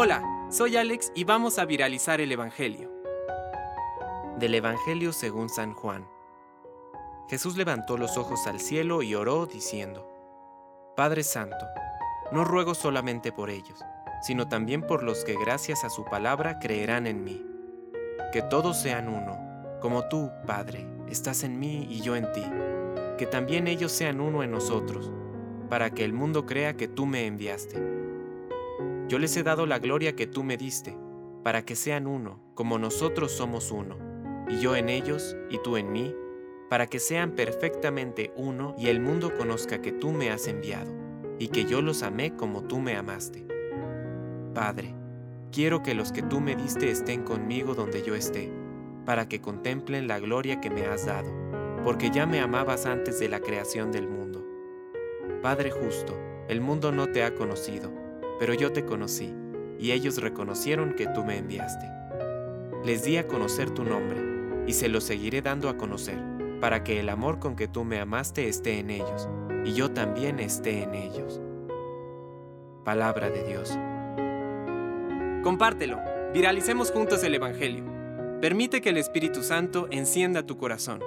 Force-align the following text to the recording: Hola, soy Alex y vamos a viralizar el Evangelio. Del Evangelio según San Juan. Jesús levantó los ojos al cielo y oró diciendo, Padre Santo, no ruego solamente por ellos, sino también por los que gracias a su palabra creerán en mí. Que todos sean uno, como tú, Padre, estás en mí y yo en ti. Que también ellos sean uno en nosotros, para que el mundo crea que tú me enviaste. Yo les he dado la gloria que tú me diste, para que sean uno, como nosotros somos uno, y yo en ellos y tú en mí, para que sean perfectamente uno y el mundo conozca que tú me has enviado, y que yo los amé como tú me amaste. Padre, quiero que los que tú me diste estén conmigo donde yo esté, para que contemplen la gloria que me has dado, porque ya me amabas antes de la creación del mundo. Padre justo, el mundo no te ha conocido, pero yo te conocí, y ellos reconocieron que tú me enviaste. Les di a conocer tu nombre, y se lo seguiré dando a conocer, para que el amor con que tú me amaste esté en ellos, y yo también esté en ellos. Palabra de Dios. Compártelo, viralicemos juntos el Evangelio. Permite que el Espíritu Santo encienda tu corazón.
Hola, 0.00 0.22
soy 0.48 0.76
Alex 0.76 1.10
y 1.16 1.24
vamos 1.24 1.58
a 1.58 1.64
viralizar 1.64 2.20
el 2.20 2.30
Evangelio. 2.30 2.88
Del 4.38 4.54
Evangelio 4.54 5.12
según 5.12 5.48
San 5.48 5.74
Juan. 5.74 6.06
Jesús 7.28 7.56
levantó 7.56 7.98
los 7.98 8.16
ojos 8.16 8.46
al 8.46 8.60
cielo 8.60 9.02
y 9.02 9.16
oró 9.16 9.46
diciendo, 9.46 10.08
Padre 10.94 11.24
Santo, 11.24 11.66
no 12.30 12.44
ruego 12.44 12.76
solamente 12.76 13.32
por 13.32 13.50
ellos, 13.50 13.84
sino 14.22 14.46
también 14.46 14.82
por 14.82 15.02
los 15.02 15.24
que 15.24 15.34
gracias 15.36 15.82
a 15.82 15.90
su 15.90 16.04
palabra 16.04 16.60
creerán 16.60 17.08
en 17.08 17.24
mí. 17.24 17.44
Que 18.32 18.42
todos 18.42 18.76
sean 18.76 19.08
uno, 19.08 19.36
como 19.80 20.06
tú, 20.08 20.30
Padre, 20.46 20.86
estás 21.08 21.42
en 21.42 21.58
mí 21.58 21.88
y 21.90 22.02
yo 22.02 22.14
en 22.14 22.30
ti. 22.30 22.44
Que 23.18 23.26
también 23.26 23.66
ellos 23.66 23.90
sean 23.90 24.20
uno 24.20 24.44
en 24.44 24.52
nosotros, 24.52 25.10
para 25.68 25.90
que 25.90 26.04
el 26.04 26.12
mundo 26.12 26.46
crea 26.46 26.76
que 26.76 26.86
tú 26.86 27.04
me 27.04 27.26
enviaste. 27.26 27.97
Yo 29.08 29.18
les 29.18 29.34
he 29.38 29.42
dado 29.42 29.64
la 29.64 29.78
gloria 29.78 30.14
que 30.14 30.26
tú 30.26 30.44
me 30.44 30.58
diste, 30.58 30.94
para 31.42 31.64
que 31.64 31.76
sean 31.76 32.06
uno, 32.06 32.40
como 32.54 32.78
nosotros 32.78 33.32
somos 33.32 33.70
uno, 33.72 33.96
y 34.50 34.58
yo 34.58 34.76
en 34.76 34.90
ellos 34.90 35.34
y 35.48 35.58
tú 35.62 35.78
en 35.78 35.90
mí, 35.90 36.14
para 36.68 36.86
que 36.86 36.98
sean 36.98 37.32
perfectamente 37.32 38.32
uno 38.36 38.74
y 38.76 38.88
el 38.88 39.00
mundo 39.00 39.32
conozca 39.34 39.80
que 39.80 39.92
tú 39.92 40.12
me 40.12 40.30
has 40.30 40.46
enviado, 40.46 40.92
y 41.38 41.48
que 41.48 41.64
yo 41.64 41.80
los 41.80 42.02
amé 42.02 42.36
como 42.36 42.64
tú 42.64 42.80
me 42.80 42.96
amaste. 42.96 43.46
Padre, 44.54 44.94
quiero 45.52 45.82
que 45.82 45.94
los 45.94 46.12
que 46.12 46.22
tú 46.22 46.42
me 46.42 46.54
diste 46.54 46.90
estén 46.90 47.22
conmigo 47.22 47.74
donde 47.74 48.02
yo 48.02 48.14
esté, 48.14 48.52
para 49.06 49.26
que 49.26 49.40
contemplen 49.40 50.06
la 50.06 50.20
gloria 50.20 50.60
que 50.60 50.68
me 50.68 50.84
has 50.84 51.06
dado, 51.06 51.32
porque 51.82 52.10
ya 52.10 52.26
me 52.26 52.40
amabas 52.40 52.84
antes 52.84 53.18
de 53.18 53.30
la 53.30 53.40
creación 53.40 53.90
del 53.90 54.06
mundo. 54.06 54.44
Padre 55.40 55.70
justo, 55.70 56.14
el 56.48 56.60
mundo 56.60 56.92
no 56.92 57.06
te 57.06 57.24
ha 57.24 57.34
conocido, 57.34 57.90
pero 58.38 58.54
yo 58.54 58.72
te 58.72 58.84
conocí, 58.84 59.34
y 59.78 59.92
ellos 59.92 60.18
reconocieron 60.18 60.94
que 60.94 61.06
tú 61.06 61.24
me 61.24 61.38
enviaste. 61.38 61.86
Les 62.84 63.04
di 63.04 63.16
a 63.16 63.26
conocer 63.26 63.70
tu 63.70 63.84
nombre, 63.84 64.64
y 64.66 64.72
se 64.72 64.88
lo 64.88 65.00
seguiré 65.00 65.42
dando 65.42 65.68
a 65.68 65.76
conocer, 65.76 66.18
para 66.60 66.84
que 66.84 67.00
el 67.00 67.08
amor 67.08 67.38
con 67.38 67.56
que 67.56 67.68
tú 67.68 67.84
me 67.84 68.00
amaste 68.00 68.48
esté 68.48 68.78
en 68.78 68.90
ellos, 68.90 69.28
y 69.64 69.72
yo 69.72 69.90
también 69.90 70.40
esté 70.40 70.82
en 70.82 70.94
ellos. 70.94 71.40
Palabra 72.84 73.30
de 73.30 73.44
Dios. 73.44 73.78
Compártelo, 75.42 75.98
viralicemos 76.32 76.90
juntos 76.90 77.22
el 77.24 77.34
Evangelio. 77.34 77.84
Permite 78.40 78.80
que 78.80 78.90
el 78.90 78.96
Espíritu 78.98 79.42
Santo 79.42 79.88
encienda 79.90 80.44
tu 80.44 80.56
corazón. 80.56 81.00